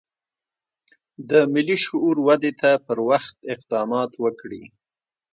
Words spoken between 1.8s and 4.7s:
شعور ودې ته پر وخت اقدامات وکړي.